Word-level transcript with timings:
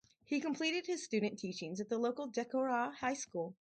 He 0.25 0.39
completed 0.39 0.87
his 0.87 1.03
student 1.03 1.37
teaching 1.37 1.77
at 1.79 1.87
the 1.89 1.99
local 1.99 2.27
Decorah 2.27 2.95
High 2.95 3.13
School. 3.13 3.55